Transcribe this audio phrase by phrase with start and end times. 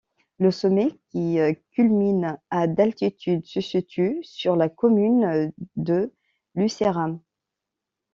[0.39, 1.37] Le sommet, qui
[1.69, 6.11] culmine à d'altitude, se situe sur la commune de
[6.55, 7.19] Lucéram.